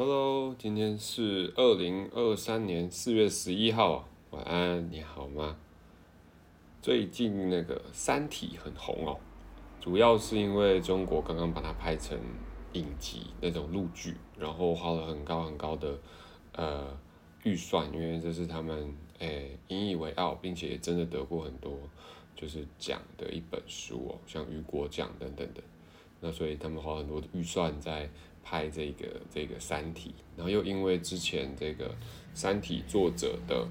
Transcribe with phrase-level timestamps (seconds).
[0.00, 5.56] Hello，今天是二零二三年四月十一号，晚安，你好吗？
[6.80, 9.18] 最近那个《三体》很红哦，
[9.80, 12.16] 主要是因为中国刚刚把它拍成
[12.74, 15.98] 影集那种陆剧，然后花了很高很高的
[16.52, 16.96] 呃
[17.42, 21.76] 预算，因为这是他们诶引以为傲，并且真的得过很多
[22.36, 25.60] 就是奖的一本书哦，像雨果奖等等的，
[26.20, 28.08] 那所以他们花很多的预算在
[28.42, 31.88] 拍这个这个《三体》，然后又因为之前这个
[32.34, 33.66] 《三体》作者的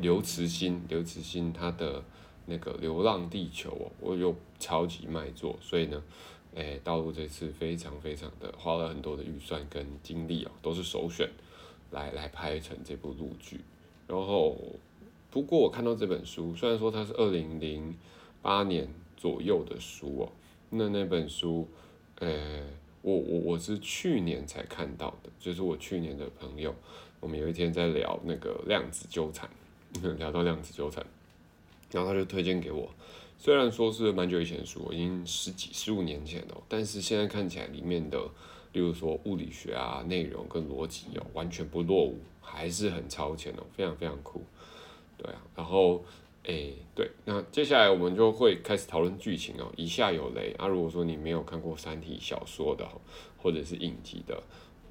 [0.00, 2.02] 刘慈欣，刘慈欣他的
[2.46, 6.02] 那个《流浪地球》哦，我又超级卖座，所以呢，
[6.54, 11.30] 诶，大陆这次非常非常的花了很多的预算跟精力哦，都是首选
[11.90, 13.60] 来来拍成这部陆剧。
[14.06, 14.56] 然后，
[15.30, 17.94] 不过我看到这本书，虽然说它是二零零
[18.42, 20.32] 八年左右的书哦，
[20.70, 21.66] 那那本书，
[22.16, 22.62] 呃，
[23.04, 26.74] 我我我是去年才看到的，就是我去年的朋友，
[27.20, 29.46] 我们有一天在聊那个量子纠缠，
[30.16, 31.04] 聊到量子纠缠。
[31.92, 32.88] 然后他就推荐给我，
[33.38, 38.18] 虽然说是蛮久以前的书，已经十几十五年前了，但是现在看起来里面的，
[38.72, 44.42] 例如说物理学啊内容跟逻辑哦，完全不落伍，还是很超前哦，非常非常酷，
[45.18, 45.42] 对啊。
[45.54, 46.02] 然后，
[46.44, 50.66] 诶，对，那接下来我们就会开始讨论剧情哦，以下有雷啊。
[50.66, 52.86] 如果说你没有看过《三体》小说的，
[53.38, 54.42] 或者是影集的，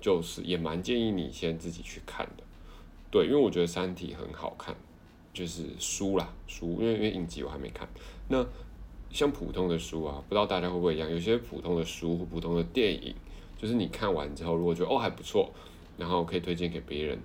[0.01, 2.43] 就是也蛮建议你先自己去看的，
[3.09, 4.75] 对，因为我觉得《三体》很好看。
[5.33, 7.89] 就是书啦，书，因为因为影集我还没看。
[8.27, 8.45] 那
[9.09, 11.09] 像普通的书啊，不知道大家会不会一样？
[11.09, 13.15] 有些普通的书或普通的电影，
[13.57, 15.51] 就是你看完之后，如果觉得哦还不错，
[15.97, 17.17] 然后可以推荐给别人，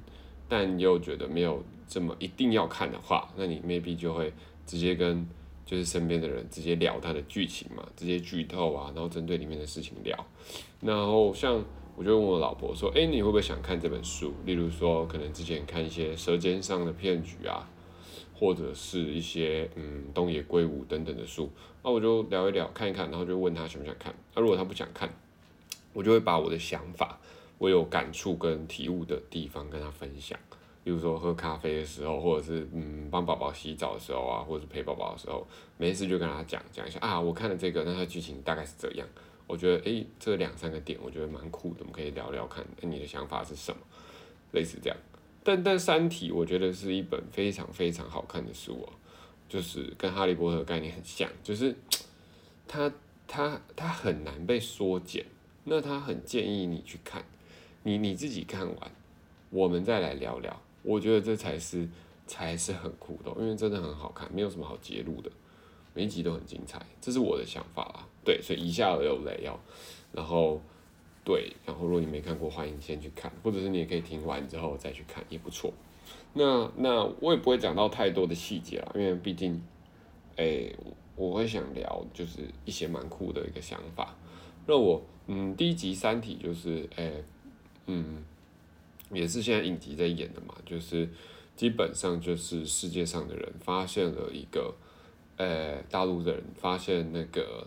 [0.48, 4.32] 但又觉得没有这么一定要看的话，那你 maybe 就会
[4.66, 5.26] 直接跟
[5.64, 10.26] 就是身边的人直接聊它的剧情嘛，直接剧透啊，然后针对里面的事情聊。
[10.80, 11.64] 然后像
[11.96, 14.34] 我就问我老婆说，哎，你会不会想看这本书？
[14.44, 17.68] 例如说，可能之前看一些《舌尖上的骗局》啊。
[18.40, 21.50] 或者是一些嗯东野圭吾等等的书，
[21.82, 24.14] 那我就聊一聊看一看，然后就问他想不想看。
[24.32, 25.12] 那如果他不想看，
[25.92, 27.18] 我就会把我的想法，
[27.58, 30.38] 我有感触跟体悟的地方跟他分享。
[30.88, 39.06] 比如说喝咖啡的时候，或者是嗯帮宝宝洗澡的时候啊，或者是陪宝宝的时候，没事就跟他讲讲一下啊，我看了这个，那它剧情大概是这样。
[39.46, 43.78] 我觉得诶，这两三个点我觉得蛮酷的，我们可以聊聊看，你的想法是什么？
[44.52, 44.96] 类似这样。
[45.44, 48.88] 但但《三体》我觉得是一本非常非常好看的书哦，
[49.46, 51.76] 就是跟《哈利波特》概念很像，就是
[52.66, 52.90] 它
[53.26, 55.26] 它它很难被缩减，
[55.64, 57.22] 那它很建议你去看，
[57.82, 58.90] 你你自己看完，
[59.50, 61.86] 我们再来聊聊，我觉得这才是
[62.26, 65.30] 才是很酷的，因为真的很好看，没有什么好揭露的，
[65.92, 68.06] 每一集都很精彩，这是我的想法啦。
[68.24, 69.58] 对，所以以下有雷哦，
[70.12, 70.60] 然后。
[71.24, 75.70] 对，然后如果你没看过，欢迎先去看，或者是你也可以听完之后再去看，也不错。
[76.32, 79.62] 那那我也不会讲到太多的细节了，因为毕竟，
[80.36, 80.72] 哎，
[81.16, 84.16] 我会想聊就是一些蛮酷的一个想法。
[84.66, 87.12] 那我嗯，第一集《三体》就是哎，
[87.84, 88.24] 嗯，
[89.12, 91.08] 也是现在影集在演的嘛，就是
[91.56, 94.74] 基本上就是世界上的人发现了一个，
[95.36, 97.66] 呃，大陆的人发现那个。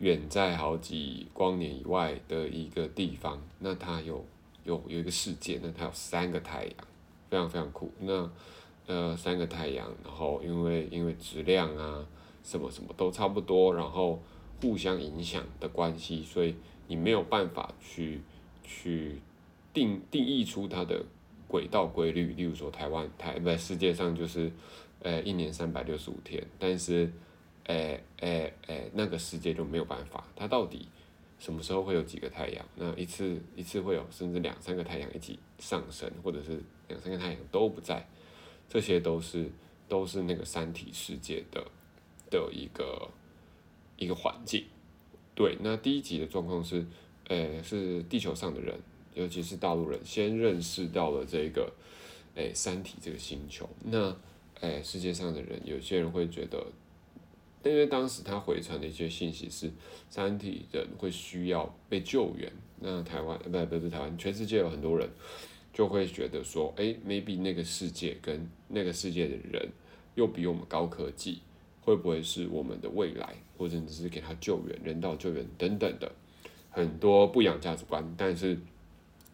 [0.00, 4.24] 远在好几光年以外的一个地方，那它有
[4.64, 6.74] 有有一个世界，那它有三个太阳，
[7.28, 7.92] 非常非常酷。
[7.98, 8.30] 那
[8.86, 12.02] 呃三个太阳，然后因为因为质量啊
[12.42, 14.18] 什么什么都差不多，然后
[14.62, 16.56] 互相影响的关系，所以
[16.86, 18.22] 你没有办法去
[18.64, 19.20] 去
[19.72, 21.04] 定定义出它的
[21.48, 22.32] 轨道规律。
[22.34, 24.52] 例如说台湾台不世界上就是
[25.02, 27.10] 呃一年三百六十五天，但是。
[27.64, 30.88] 诶诶诶，那个世界就没有办法，它到底
[31.38, 32.66] 什么时候会有几个太阳？
[32.74, 38.04] 那一次一次会有甚至两三个太阳一起上升，或者是两三个太阳都不在，
[38.68, 39.48] 这些都是
[39.86, 41.64] 都是那个三体世界的
[42.28, 43.08] 的一个
[43.96, 44.64] 一个环境。
[45.36, 46.84] 对，那第一集的状况是，
[47.28, 48.74] 呃是地球上的人，
[49.20, 51.70] 尤其是大陆人，先认识到了这个
[52.34, 53.68] 诶三体这个星球。
[53.84, 54.16] 那
[54.60, 56.66] 诶世界上的人，有些人会觉得。
[57.62, 59.70] 因为当时他回传的一些信息是，
[60.08, 65.06] 三体人会需要被救援，那台湾不不是台湾，全世界有很多人
[65.70, 69.68] 就会觉得说，哎，maybe 那个世界跟那个世界的人
[70.14, 71.40] 又比我们高科技，
[71.82, 76.10] 会不会是我们的未来，或者只是给他救援、人道救援等等的
[76.70, 78.02] 很多不养价值观。
[78.16, 78.58] 但是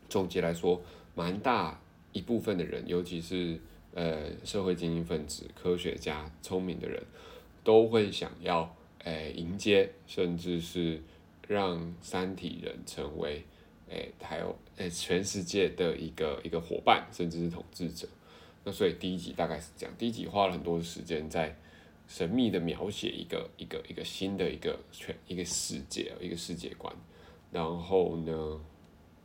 [0.09, 0.81] 总结来说，
[1.15, 1.81] 蛮大
[2.13, 3.59] 一部分的人，尤其是
[3.95, 7.03] 呃社会精英分子、科学家、聪明的人。
[7.65, 11.03] 都会想要诶迎接，甚至是
[11.49, 13.43] 让三体人成为
[13.91, 18.07] 哎，还有哎，全世界的一个一个伙伴，甚至是统治者。
[18.63, 21.57] 那所以第一集大概是这样，第一集花了很多时间在
[22.07, 26.95] 神秘的描写一个一个一个新的一个全一个世界一个世界观。
[27.51, 28.61] 然后呢，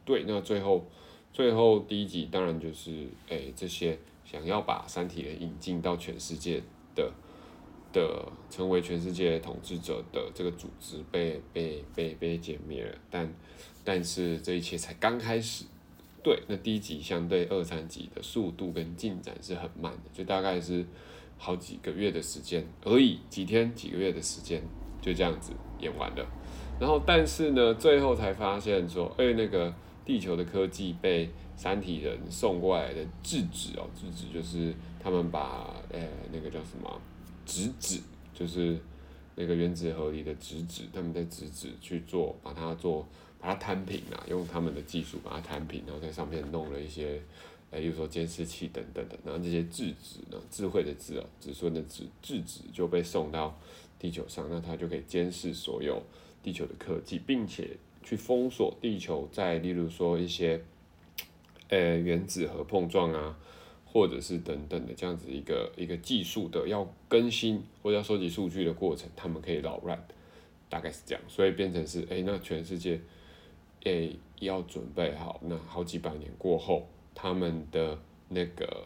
[0.06, 0.86] 对，那最后
[1.32, 6.62] 最后第一集当然就是哎，这些想要把三体人引进到全世界
[6.96, 7.12] 的
[7.94, 13.34] 的成为全世界统治者的这个组织被被被被歼灭了，但。
[13.84, 15.66] 但是这一切才刚开始，
[16.22, 20.86] 对，那第一集相对二三集的速度跟进展是很慢的，就大概是
[21.40, 24.62] 好几个月的时间而已，几天几个月的时间
[25.02, 26.24] 就这样子演完了。
[26.80, 29.74] 然后，但是呢，最后才发现说，哎，那个
[30.12, 37.02] 地球的科技被三体人送过来的质子哦，质子就是他们把呃那个叫什么
[37.46, 38.02] 质子，
[38.34, 38.78] 就是
[39.36, 43.08] 那个原子核里的质子，他们在质子去做，把它做。
[43.44, 47.20] 把它摊平啊，用他们的技术把它摊平，然后在上面弄了一些，
[47.72, 53.58] 呃，比如说监视器等等的，然后这些质子呢，智慧的智啊，子孙的子，质子就被送到
[53.98, 56.04] 地球上，那它就可以监视所有
[56.44, 60.62] 地球的科技，并且去封锁地球在，例如说一些，
[61.70, 63.38] 呃，原子核碰撞啊，
[63.86, 70.06] 或者是等等的这样子一个一个技术的要更新或者要收集数据的过程，他们可以扰乱，
[70.70, 73.00] 大概是这样，所以变成是，哎，那全世界。
[73.84, 75.42] 诶，要准备好。
[75.44, 77.98] 那好几百年过后，他们的
[78.30, 78.86] 那个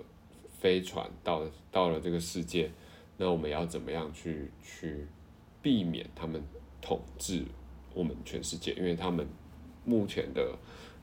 [0.57, 2.71] 飞船到到了这个世界，
[3.17, 5.05] 那我们要怎么样去去
[5.61, 6.41] 避免他们
[6.79, 7.43] 统治
[7.95, 8.73] 我们全世界？
[8.73, 9.27] 因为他们
[9.83, 10.55] 目前的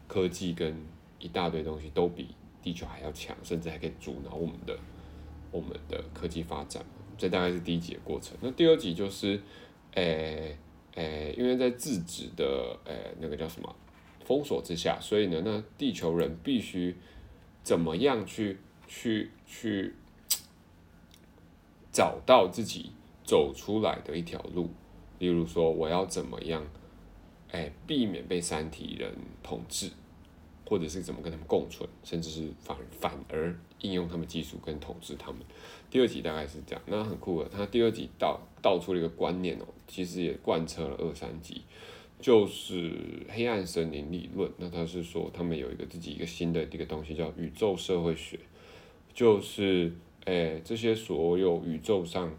[0.06, 0.76] 科技跟
[1.18, 2.28] 一大堆东西都比
[2.62, 4.78] 地球还要强，甚至还可以阻挠我们的
[5.50, 6.84] 我们的科技发展。
[7.18, 8.36] 这大概是第一集的过程。
[8.40, 9.40] 那第二集就是，
[9.94, 10.56] 诶
[10.94, 13.74] 诶，因为在自己的诶那个叫什么？
[14.24, 16.94] 封锁之下，所以呢，那地球人必须
[17.64, 19.94] 怎么样去去去
[21.90, 22.92] 找到自己
[23.24, 24.70] 走出来的一条路？
[25.18, 26.64] 例如说，我要怎么样，
[27.52, 29.90] 哎，避免被三体人统治，
[30.66, 35.40] 或者是怎么跟他们共存，甚至是反反而应用他们技术跟统治他们。
[35.90, 37.48] 第二集大概是这样，那很酷的。
[37.48, 41.62] 他第二集道道出了一个观念哦，其实也贯彻了二三集。
[42.18, 42.96] 就是
[43.28, 48.38] 黑暗森林理论，那他是说他们有一个自己一个新的一个东西叫宇宙社会学，
[49.12, 49.92] 就是
[50.26, 52.32] 诶这些所有宇宙上，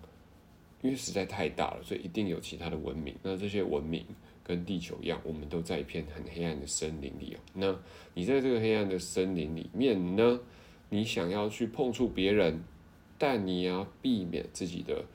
[0.81, 3.13] 因为实在太大了，所以一定有其他的文明。
[3.23, 4.05] 那这些文明
[4.43, 7.39] 跟地球一样，我们都在一片很黑暗的森林里哦。
[7.53, 7.75] 那
[8.13, 10.39] 你在这个黑暗的森林里面呢，
[10.89, 12.63] 你想要去碰触别人，
[13.17, 15.05] 但你要避免自己的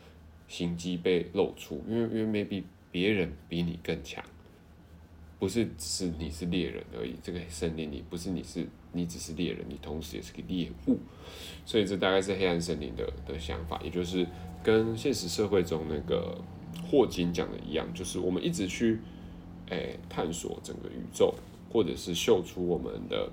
[0.46, 4.24] 心机被露出，因为因为 maybe 别人比你更强。
[5.38, 10.98] 不是只是你是猎人而已，这个森林里不是你是你只是猎人，你同时也是个猎物，
[11.64, 14.26] 所以这大概是黑暗森林的的想法，也就是
[14.64, 16.36] 跟现实社会中那个
[16.90, 18.98] 霍金讲的一样，就是我们一直去
[19.70, 21.34] 诶探索整个宇宙，
[21.70, 23.30] 或者是秀出我们的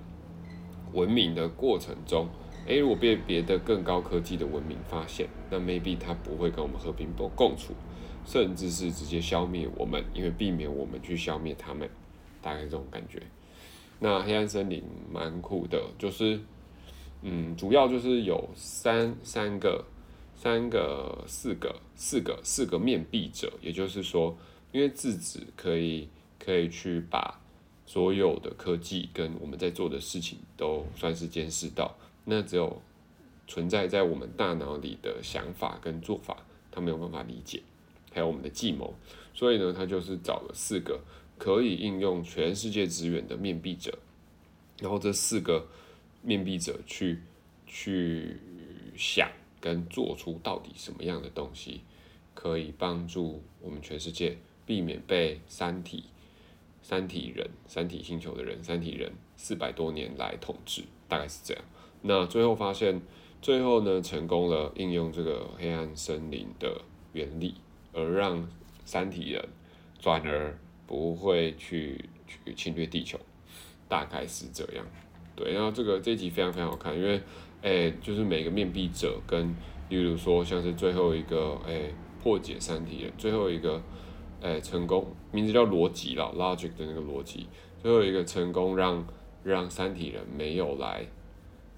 [0.92, 2.28] 文明的过程中，
[2.66, 7.74] 诶，如果被别的更高科技的文明发现，那 maybe 他不会跟我们和平共共处。
[8.28, 11.88] 甚至是直接消灭我们，因为避免我们去消灭他们，
[12.42, 13.22] 大概这种感觉。
[14.00, 14.82] 那黑暗森林
[15.12, 16.40] 蛮酷的，就是，
[17.22, 19.84] 嗯，主要就是有三三个、
[20.34, 24.36] 三个、四个、四个、四个面壁者，也就是说，
[24.72, 26.08] 因为自子可以
[26.46, 27.40] 可以去把
[27.86, 32.80] 所有的科技跟我们在做的事情都算是监视到，那只有
[33.48, 36.36] 存在在我们大脑里的想法跟做法，
[36.70, 37.60] 他没有办法理解。
[38.12, 38.94] 还有我们的计谋，
[39.34, 41.00] 所以呢，他就是找了四个
[41.36, 43.98] 可以应用全世界资源的面壁者，
[44.80, 45.66] 然后这四个
[46.22, 47.20] 面壁者去
[47.66, 48.38] 去
[48.96, 49.28] 想
[49.60, 51.80] 跟做出到底什么样的东西，
[52.34, 56.04] 可以帮助我们全世界避免被三体、
[56.88, 61.64] 三体人、三体星球的人、三体人四百多年来统治，大概是这样。
[62.02, 63.02] 那最后发现，
[63.42, 66.80] 最后呢，成功了应用这个黑暗森林的
[67.12, 67.56] 原理。
[67.92, 68.46] 而让
[68.84, 69.42] 三体人
[69.98, 73.18] 转而不会去去侵略地球，
[73.88, 74.86] 大概是这样。
[75.34, 77.18] 对，然后这个这集非常非常好看，因为
[77.62, 79.48] 诶，就是每个面壁者跟，
[79.88, 83.82] 例如说像是最后一个诶破解三体人，最后一个
[84.46, 87.48] 诶成功，名字叫逻辑了，logic 的那个逻辑，
[87.82, 89.04] 最后一个成功让
[89.42, 91.04] 让三体人没有来，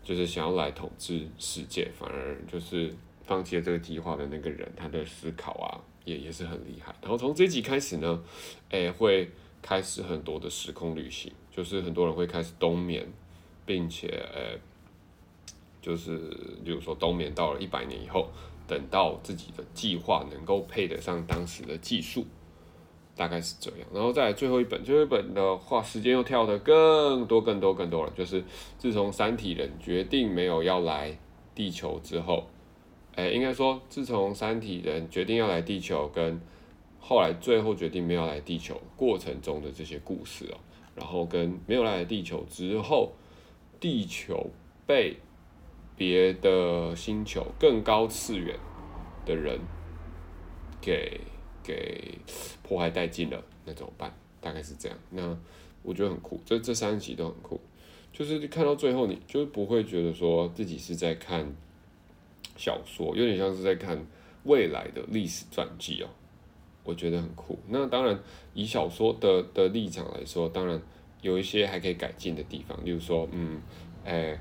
[0.02, 2.94] 就是想要来统治世界，反而就是
[3.24, 5.80] 放弃了这个计划的那个人，他的思考啊。
[6.04, 8.24] 也也是很厉害，然后从这集开始呢，
[8.70, 13.06] 诶，会开始很多的时空旅行，就是很多人会开始冬眠，
[13.66, 14.58] 并且呃，
[15.82, 16.16] 就是
[16.64, 18.30] 比如说冬眠到了一百年以后，
[18.66, 22.24] 等到自己的计划能够配得上当时的技术，
[23.18, 23.80] 大概是这样。
[23.92, 28.12] 然后再来最后一本，最后一本的话，时间又跳得更多更多更多了。
[28.16, 28.42] 就是
[28.78, 31.18] 自从三体人决定没有要来
[31.54, 32.46] 地球之后，
[33.16, 36.40] 哎，应该说自从三体人决定要来地球跟
[37.00, 40.56] 后来最后决定没有来地球过程中的这些故事哦，
[40.94, 43.12] 然后跟没有来地球之后，
[43.80, 44.50] 地球
[44.86, 45.16] 被
[45.96, 48.56] 别的星球更高次元
[49.26, 49.58] 的人
[50.80, 51.20] 给
[51.68, 52.16] 给
[52.62, 54.10] 破坏殆尽了，那怎么办？
[54.40, 54.96] 大概是这样。
[55.10, 55.36] 那
[55.82, 57.60] 我觉得很酷，这这三集都很酷，
[58.10, 61.46] 就是看到最后，你就不会觉得说自己是在看
[62.56, 64.02] 小说，有点像是在看
[64.44, 66.08] 未来的历史传记哦。
[66.84, 67.58] 我觉得很酷。
[67.68, 68.18] 那当然，
[68.54, 70.80] 以小说的的立场来说，当然
[71.20, 72.82] 有一些还可以改进的地方。
[72.82, 73.60] 例如说，嗯，
[74.04, 74.38] 诶，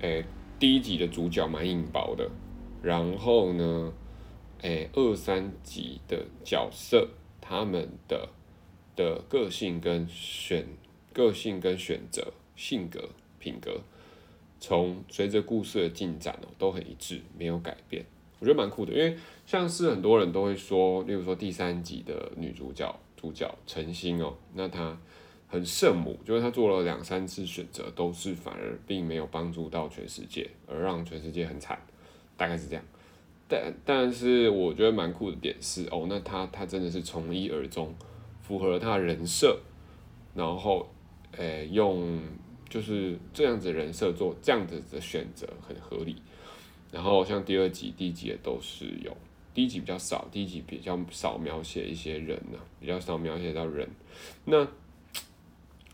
[0.00, 0.24] 诶，
[0.60, 2.30] 第一集的主角蛮硬薄的。
[2.82, 3.92] 然后呢，
[4.62, 7.08] 诶，二三集的角色
[7.40, 8.28] 他们的
[8.94, 10.66] 的个性跟选
[11.12, 13.08] 个性跟选择性格
[13.40, 13.80] 品格，
[14.60, 18.04] 从随着故事的进展哦，都很一致，没有改变。
[18.38, 19.16] 我觉得蛮酷的，因为
[19.46, 24.96] 像是很多人都会说，例如说第三集的女主角主角陈星哦，那她
[25.48, 31.80] 很圣母，就是她做了两三次选择，都是反而并没有帮助到全世界，而让全世界很惨，
[32.36, 32.84] 大概是这样。
[33.52, 37.94] 但但是我觉得蛮酷的点是哦，那他他真的是从一而终，
[38.40, 39.60] 符合了他的人设，
[40.34, 40.88] 然后
[41.32, 42.18] 诶用
[42.70, 46.16] 就是这样子人设做这样子的选择很合理。
[46.90, 49.14] 然后像第二集、第一集也都是有，
[49.52, 53.86] 第一集比较少，第一集比较少描写一些人呢，比较少描写到人。
[54.46, 54.66] 那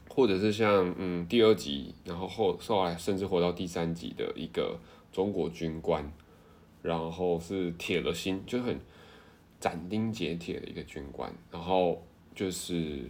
[0.08, 4.78] 或者是像嗯第二集，然后后后来甚至活到第三集的一个
[5.10, 6.12] 中国军官，
[6.82, 8.78] 然后是铁了心，就很
[9.60, 12.02] 斩钉截铁的一个军官，然后
[12.34, 13.04] 就是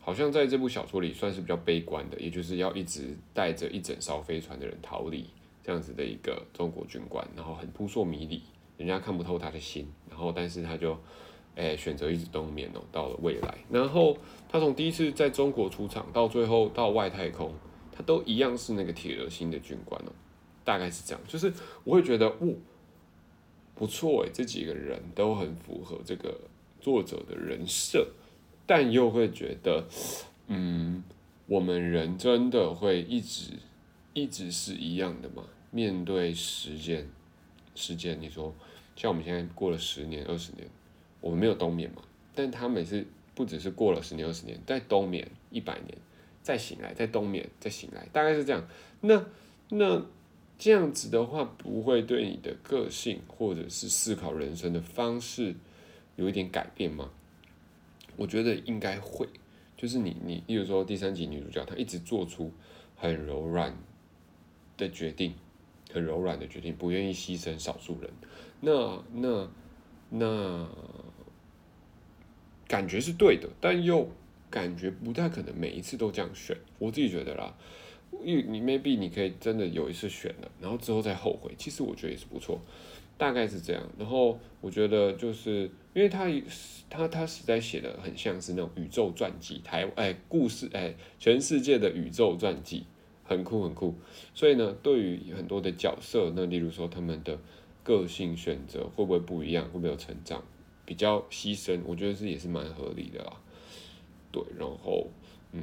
[0.00, 5.26] 好像在这部小说里算是比较悲观的，也就是要一直带着一整艘飞船的人逃离。
[5.60, 8.40] 这样子的一个中国军官，然后很扑朔迷离，
[8.78, 10.98] 人家看不透他的心，然后但是他就，
[11.56, 14.16] 诶选择一直冬眠哦，到了未来，然后
[14.48, 17.52] 他从第一次在中国出场到最后到外太空，
[17.92, 20.12] 他都一样是那个铁了心的军官哦，
[20.64, 21.52] 大概是这样，就是
[21.84, 22.48] 我会觉得，哦，
[23.78, 26.40] 不错诶，这几个人都很符合这个
[26.80, 28.08] 作者的人设，
[28.66, 29.86] 但又会觉得，
[30.48, 31.04] 嗯，
[31.46, 33.52] 我们人真的会一直
[34.14, 35.44] 一直是一样的吗？
[35.70, 37.08] 面对时间，
[37.76, 38.52] 时间，你说
[38.96, 40.68] 像我们现在过了十年、二十年，
[41.20, 42.02] 我们没有冬眠嘛？
[42.34, 43.06] 但他们是
[43.36, 45.96] 不只是过了十年、二十年，在冬眠一百年，
[46.42, 48.66] 再醒来，再冬眠，再醒来，大概是这样。
[49.02, 49.24] 那
[49.68, 50.04] 那
[50.58, 55.54] 这样子的话，不会对你的个性或者是思考人生的方式
[56.16, 57.10] 有一点改变吗？
[58.16, 59.28] 我觉得应该会。
[59.76, 62.52] 就是你你，例如说第三集女主角，她一直做出
[62.96, 63.76] 很柔软
[64.76, 65.34] 的决定。
[65.90, 68.10] 很柔软的决定，不愿意牺牲少数人，
[68.60, 69.48] 那那
[70.10, 70.68] 那
[72.66, 74.06] 感觉是对的，但又
[74.50, 76.54] 感觉不太可能每一次都这样选。
[76.78, 77.56] 我自己觉得啦，
[78.22, 82.60] 你你 maybe 你可以真的有一次选了，然后之后再后悔，其实我觉得也是不错，
[83.16, 83.82] 大概是这样。
[83.98, 86.26] 然后我觉得就是因为他
[86.90, 92.84] 他他实在写的很像是那种宇宙传记，台哎故事哎全世界的宇宙传记。
[93.24, 93.94] 很酷很酷，
[94.32, 97.38] 所以呢，对于很多的角色，那例如说他们的
[97.82, 100.42] 个性选择会不会不一样，会不会有成长，
[100.86, 103.34] 比较牺牲，我觉得是也是蛮合理的啦。
[104.32, 105.08] 对，然后
[105.52, 105.60] 嗯，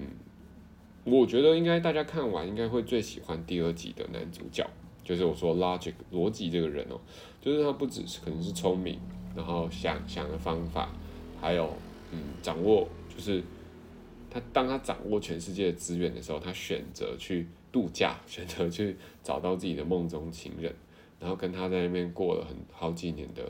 [1.06, 4.70] 我觉得应该大家看完应该会最喜欢第二集的男主角，
[5.04, 7.00] 就是我说 logic 逻辑这个人哦，
[7.40, 9.00] 就是他不只是可能是聪明，
[9.36, 10.90] 然后想想的方法，
[11.40, 11.74] 还有
[12.12, 13.42] 嗯掌握就是。
[14.28, 20.76] 他当他掌握全世界的资源的时候，他选择去度假， 选择去找到自己的梦中情人，
[21.22, 23.50] 然后跟他在那边过了很好几年的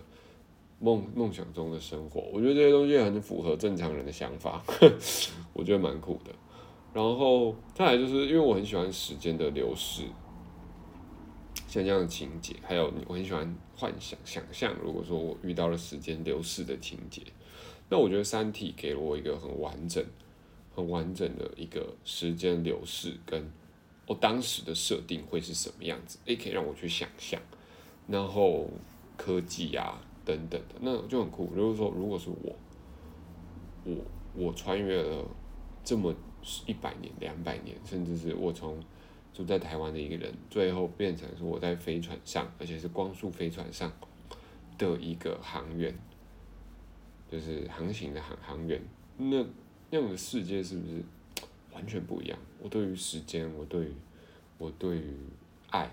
[0.80, 2.22] 梦梦想中的生活。
[2.32, 4.64] 我觉得这些东西很符合正常人的想法，
[5.54, 6.32] 我觉得蛮酷的。
[6.96, 10.04] 然后再来就是因为我很喜欢时间的流逝，
[11.68, 17.22] 像这样的情节，还有我很喜欢幻想想象，如果说我遇到了时间流逝的情节，
[17.90, 20.04] 那我觉得《三体》给了我一个很完整。
[20.76, 23.50] 很完整的一个时间流逝，跟
[24.06, 27.40] 我当时的设定会是什么样子，也可以让我去想象。
[28.10, 28.70] 然后
[29.16, 31.50] 科技啊等等的，那就很酷。
[31.56, 32.54] 如果说如果是我，
[33.86, 33.96] 我
[34.36, 35.24] 我穿越了
[35.82, 36.14] 这么
[36.68, 38.80] 一百年、两百年，甚至是我从
[39.34, 43.92] 住在台湾的一个人，最后变成说我在飞船上，而且是光速飞船上
[44.78, 45.94] 的一个航员，
[47.32, 48.80] 就是航行的航航员，
[49.18, 49.44] 那
[49.90, 51.04] 那样的世界是不是
[51.74, 52.38] 完全不一样？
[52.62, 53.94] 我对于时间，我对于
[54.58, 55.16] 我对于
[55.72, 55.92] 爱，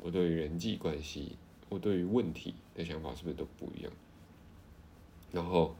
[0.00, 1.36] 我对于人际关系，
[1.68, 3.92] 我对于问题的想法是不是都不一样？
[5.32, 5.74] 然后。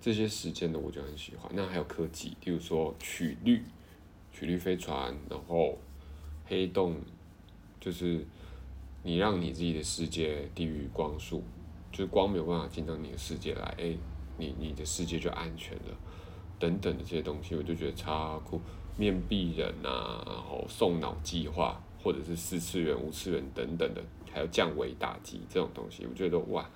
[0.00, 1.50] 这些时间的我就很喜欢。
[1.54, 3.62] 那还有科技，例如说曲率、
[4.32, 5.78] 曲率飞船，然后
[6.46, 6.96] 黑洞，
[7.80, 8.24] 就是
[9.02, 11.42] 你让你自己的世界低于光速，
[11.90, 13.96] 就是光没有办法进到你的世界来，哎，
[14.36, 15.96] 你你的世界就安全了，
[16.58, 18.60] 等等的这些东西，我就觉得超酷。
[18.96, 24.02] 面壁人啊，然后送脑计划，或者是四次元、五次元等等的，
[24.32, 26.68] 还有降维打击这种东西，我觉得哇，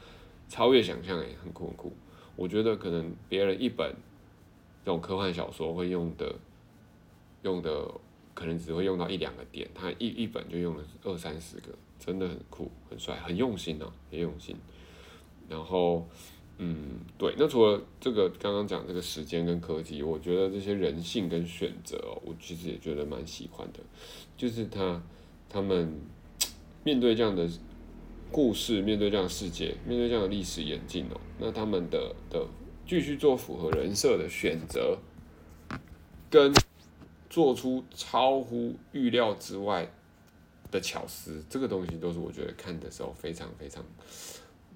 [0.48, 1.92] 超越想象，哎，很酷很酷。
[2.42, 3.94] 我觉得可能别人一本
[4.84, 6.34] 这种科幻小说会用的
[7.42, 7.88] 用的
[8.34, 11.68] 可能只会用到一两个点，他一一本就用了二三十个，
[12.00, 14.56] 真的很酷很帅，很用心啊，很用心。
[15.48, 16.04] 然后，
[16.58, 23.78] 嗯，对，那除了这个刚刚讲这个时间跟科技，我觉得这些人性跟选择，我其实也觉得蛮喜欢的，
[24.36, 25.00] 就是他
[25.48, 25.96] 他们
[26.82, 27.48] 面对这样的。
[28.32, 32.44] 故事面对这样的世界，面对这样的历史演进哦，那他们的的
[32.86, 34.98] 继续做符合人设的选择，
[36.30, 36.52] 跟
[37.28, 39.92] 做出超乎预料之外
[40.70, 43.84] 的巧思，这个东西都是我觉得看的时候非常非常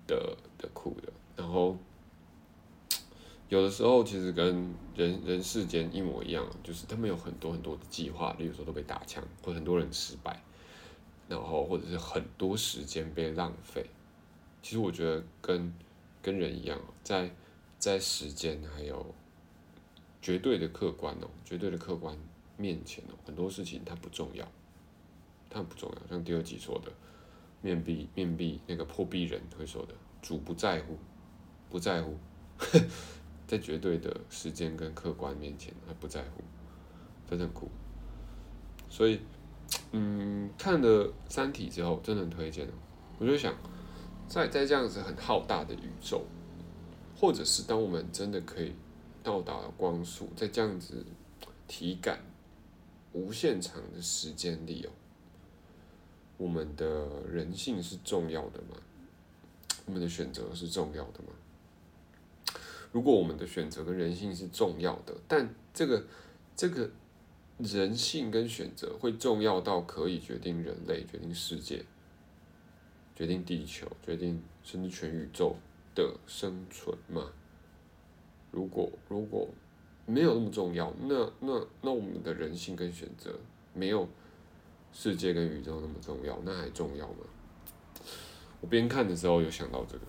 [0.07, 1.13] 的的酷的。
[1.35, 1.77] 然后
[3.49, 10.43] 有的时候其实跟人人世间一模一样，就是他们有很多很多的计划，例如说都被打枪，或很多人失败。
[11.29, 13.85] 然后或者是很多时间被浪费，
[14.63, 15.75] 其实我觉得跟
[16.23, 17.31] 跟人一样，在
[17.79, 19.15] 在时间还有
[20.23, 22.17] 绝对的客观哦，绝对的客观
[22.57, 24.47] 面前哦，很多事情它不重要，
[25.51, 26.07] 它不重要。
[26.09, 26.93] 像第二集说的，
[27.61, 30.97] 面壁面壁那个破壁人会说的，主不在乎，
[31.69, 32.17] 不在乎，
[33.49, 36.45] 在绝对的时间跟客观面前，他不在乎，
[37.29, 37.69] 真的很酷，
[38.89, 39.21] 所以。
[39.99, 42.69] 嗯，看了《三体》之后，真的很推荐。
[43.19, 43.55] 我就想，
[44.29, 46.23] 在在这样子很浩大的宇宙，
[47.19, 48.75] 或者是当我们真的可以
[49.23, 51.03] 到达光速，在这样子
[51.67, 52.21] 体感
[53.15, 54.91] 无限长的时间里哦，
[56.37, 58.77] 我们的人性是重要的吗？
[59.87, 62.59] 我们的选择是重要的吗？
[62.93, 66.05] 如果我们的选择跟人性是重要的，但这个
[66.55, 66.91] 这个。
[67.59, 71.85] 人性跟选择会重要到可以决定人类、决定世界、
[73.15, 75.57] 决定地球、决定甚至全宇宙
[75.95, 77.33] 的生存吗？
[78.51, 79.49] 如果如果
[80.05, 83.39] 没有那么重要，那那那我们的人性跟选择
[83.73, 84.07] 没有
[84.93, 87.25] 世界跟宇宙那么重要，那还重要吗？
[88.61, 90.05] 我边看的时候有想到这个，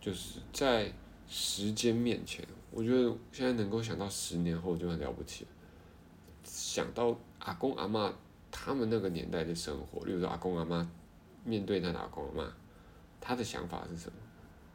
[0.00, 0.92] 就是在
[1.28, 5.46] 时间面前，我觉得现在能够想到十年后就很了不起。
[6.70, 8.14] 想到阿公阿妈
[8.48, 10.88] 他们那个年代的生活，例如说阿公阿妈
[11.44, 12.54] 面对他的阿公阿妈，
[13.20, 14.16] 他的想法是什么？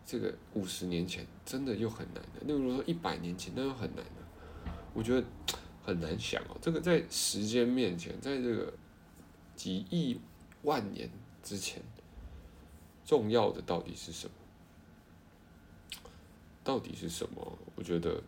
[0.06, 2.42] 这个五十年前真的又很难的。
[2.42, 5.26] 例如说一百年前那又很难的，我觉得
[5.86, 6.58] 很难想哦。
[6.62, 8.74] 这个在时间面前，在这个
[9.56, 10.20] 几亿
[10.64, 11.10] 万年
[11.42, 11.82] 之前，
[13.06, 14.34] 重要的到底是什么？
[16.62, 17.58] 到底是什么？
[17.76, 18.22] 我觉得。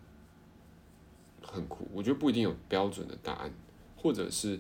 [1.50, 3.52] 很酷，我觉得不一定有标准的答案，
[3.96, 4.60] 或者是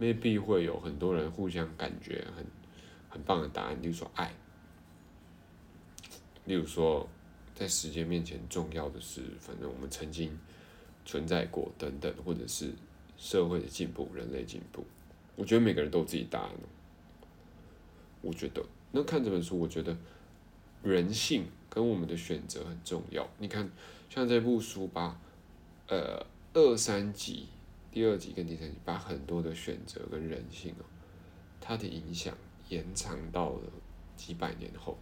[0.00, 2.44] maybe 会有很多人互相感觉很
[3.08, 4.34] 很棒的答案，例如说爱，
[6.46, 7.06] 例如说
[7.54, 10.36] 在时间面前重要的是，反正我们曾经
[11.04, 12.72] 存在过等等，或者是
[13.18, 14.84] 社会的进步、人类进步，
[15.36, 16.50] 我觉得每个人都有自己答案
[18.22, 19.94] 我觉得那看这本书，我觉得
[20.82, 23.28] 人性跟我们的选择很重要。
[23.38, 23.70] 你看，
[24.08, 25.20] 像这部书吧。
[25.92, 26.24] 呃，
[26.54, 27.48] 二三集，
[27.90, 30.84] 第二集跟第三集，把很多的选择跟人性哦，
[31.60, 32.34] 它的影响
[32.70, 33.68] 延长到了
[34.16, 34.96] 几百年后，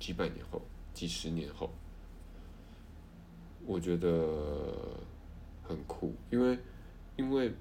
[0.00, 0.60] 几百年后，
[0.92, 1.70] 几十年后，
[3.64, 4.74] 我觉得
[5.62, 6.58] 很酷，因为，
[7.16, 7.52] 因为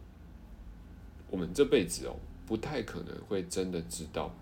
[1.29, 2.15] 我们这辈子哦，
[2.47, 4.33] 不太可能会真的知道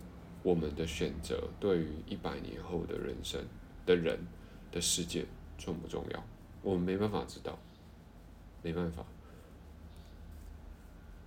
[0.44, 3.46] 我们的选择对于一百年后的人生
[3.86, 4.18] 的人
[4.72, 5.26] 的世界
[5.58, 6.24] 重不重要。
[6.62, 7.56] 我们没办法知道，
[8.66, 9.06] 没办法，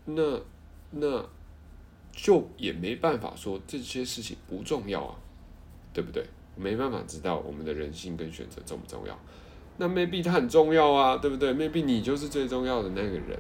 [0.07, 0.40] 那
[0.90, 1.24] 那
[2.11, 5.14] 就也没办法说这些事情不重要啊，
[5.94, 6.27] 对不对？
[6.57, 9.16] 没办法知道我们的人性跟选择重不重要，
[9.77, 13.38] 那 maybe 他很重要啊，对不对？maybe 你就是最重要的那个人。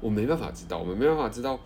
[0.00, 1.58] 我没办法知道，我们没办法知道，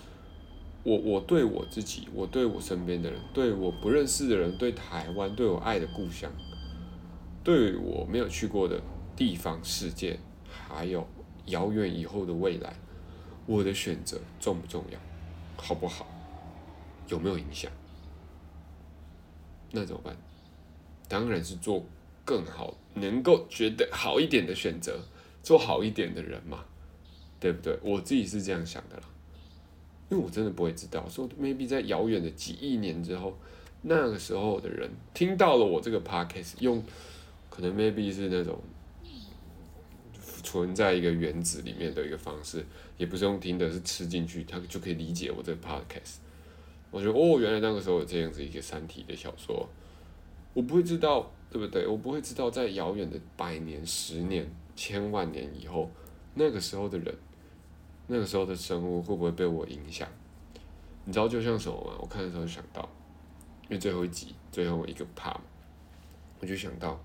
[0.82, 6.32] 我我对我自己，我对我身边的人，对我不认识的人，对台湾，对我爱的故乡，
[7.44, 8.80] 对我没有去过的
[9.14, 10.18] 地方、世界，
[10.68, 11.06] 还有
[11.46, 12.74] 遥远以后的未来，
[13.46, 14.98] 我的选择重不重要，
[15.56, 16.06] 好不好，
[17.08, 17.70] 有没有影响？
[19.72, 20.16] 那怎么办？
[21.08, 21.84] 当然是做
[22.24, 25.00] 更好，能够觉得好一点的选择，
[25.42, 26.64] 做好一点的人嘛。
[27.40, 27.78] 对不对？
[27.82, 29.02] 我自己是这样想的啦，
[30.10, 33.34] 因为我真的不会知道，说 maybe 在遥远的几亿年之后，
[33.80, 36.84] 那个时候的人听到了我这个 podcast，用
[37.48, 38.60] 可能 maybe 是那种
[40.50, 42.66] 存在一个原子里面的一个方式，
[42.98, 46.16] 也不是用听的，是吃进去，他就可以理解我这个 podcast。
[46.90, 49.68] 我觉得哦，原来那个时候有这样子一个三体的小说，
[50.52, 51.86] 我不会知道，对不对？
[51.86, 55.88] 我不会知道在遥远的百年、十年、千万年以后，
[56.34, 57.14] 那个时候的人。
[58.08, 60.08] 那个时候的生物会不会被我影响？
[61.04, 61.96] 你知道就像什么吗？
[62.00, 62.88] 我看的时候想到，
[63.68, 65.36] 因为最后一集最后一个 part，
[66.40, 67.00] 我就想到，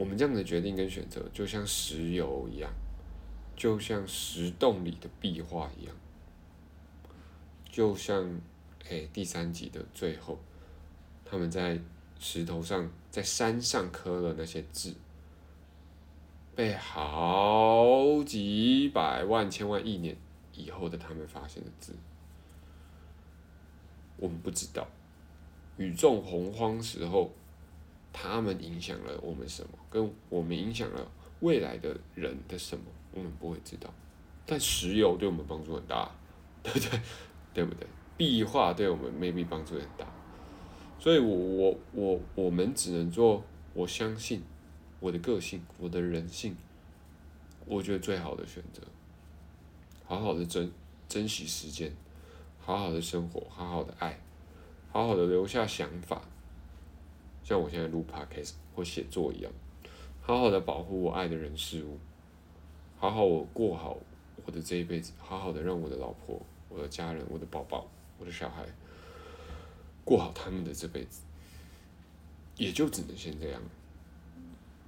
[0.00, 2.72] 我们这样的决定跟选择，就像石油一样，
[3.54, 5.94] 就像石洞里的壁画一样，
[7.70, 8.40] 就像
[8.88, 10.38] 哎第三集的最后，
[11.22, 11.78] 他们在
[12.18, 14.94] 石头上，在山上刻了那些字。
[16.56, 20.16] 被好几百万、千万亿年
[20.54, 21.94] 以后的他们发现的字，
[24.16, 24.88] 我们不知道。
[25.76, 27.30] 宇宙洪荒时候，
[28.12, 29.70] 他们影响了我们什么？
[29.90, 32.84] 跟我们影响了未来的人的什么？
[33.12, 33.92] 我们不会知道。
[34.46, 36.10] 但石油对我们帮助很大，
[36.62, 37.00] 对不对？
[37.54, 37.86] 对不对？
[38.16, 40.06] 壁画对我们 maybe 帮助很大。
[40.98, 43.42] 所以我我我我们只能做，
[43.74, 44.42] 我相信。
[45.02, 46.54] 我的个性，我的人性，
[47.64, 48.82] 我觉得最好的选择，
[50.04, 50.70] 好好的珍
[51.08, 51.90] 珍惜时间，
[52.58, 54.20] 好好的生活，好好的爱，
[54.92, 56.20] 好好的留下想法，
[57.50, 59.50] 像我现在录 podcast 或写作一样，
[60.22, 61.98] 好好的保护我爱的人事物，
[62.96, 63.98] 好好我过好
[64.46, 68.64] 我的这一辈子，好好的让我的老婆、我的家人、我的宝宝、我的小孩
[70.04, 71.22] 过好他们的这辈子，
[72.56, 73.60] 也就只能先这样。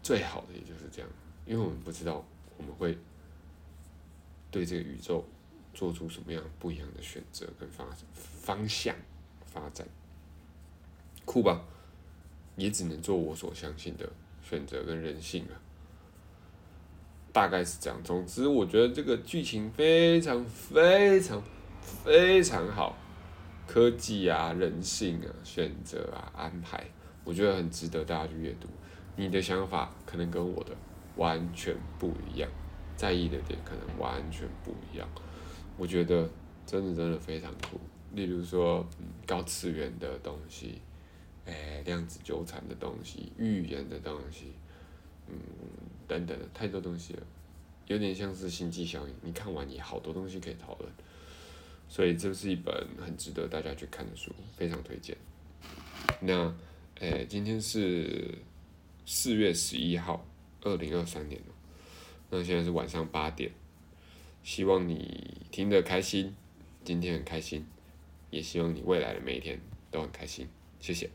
[0.01, 1.11] 最好的也就是这样，
[1.45, 2.25] 因为我们不知道
[2.59, 2.97] 我们会
[4.53, 5.25] 对这个宇宙
[5.75, 8.95] 做出什么样不一样的选择跟发方向
[9.47, 9.85] 发展，
[11.25, 11.65] 酷吧？
[12.57, 14.09] 也只能做我所相信的
[14.43, 15.61] 选择跟人性了，
[17.33, 17.99] 大概是这样。
[18.03, 21.43] 总之，我觉得这个剧情非常非常
[21.81, 22.97] 非常好，
[23.67, 26.85] 科技啊、人性啊、选择啊、安排，
[27.25, 28.69] 我觉得很值得大家去阅读。
[29.17, 30.77] 你的想法可能跟我的
[31.17, 32.51] 完全不一样，
[32.97, 35.09] 在意的点可能完全不一样。
[35.77, 36.29] 我觉得
[36.67, 37.81] 真的真的非常酷。
[38.13, 38.87] 例如说，
[39.27, 40.81] 高次元的东西，
[41.47, 44.53] 哎，量子纠缠的东西，预言的东西，
[45.29, 45.35] 嗯，
[46.07, 47.23] 等等的太多东西了，
[47.87, 49.15] 有点像是星际效应。
[49.23, 50.91] 你看完也好多东西可以讨论，
[51.89, 55.17] 所以这是一本很值得大家去看的书，非常推荐。
[56.21, 56.55] 那，
[57.01, 58.39] 哎，今天是。
[59.05, 60.25] 四月十一号，
[60.61, 61.41] 二零二三年
[62.31, 63.51] 那现在是晚上八点，
[64.45, 66.33] 希望你听得开心，
[66.85, 67.67] 今天很开心，
[68.31, 70.47] 也希望你未来的每一天都很开心，
[70.79, 71.11] 谢谢。